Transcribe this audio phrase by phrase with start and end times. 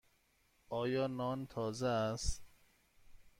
[0.69, 2.43] آیا نان تازه است؟